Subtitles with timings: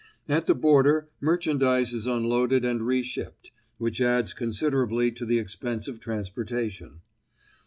[0.27, 5.87] At the border merchandise is unloaded and re shipped, which adds considerably to the expense
[5.87, 7.01] of transportation.